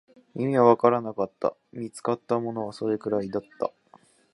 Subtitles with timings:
[0.33, 3.71] 意味はわからなかった、見つかったものはそれくらいだった